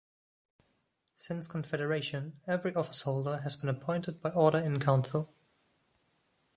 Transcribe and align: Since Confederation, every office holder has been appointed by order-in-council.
Since 1.13 1.47
Confederation, 1.47 2.41
every 2.47 2.73
office 2.73 3.03
holder 3.03 3.41
has 3.43 3.55
been 3.55 3.69
appointed 3.69 4.19
by 4.19 4.31
order-in-council. 4.31 5.31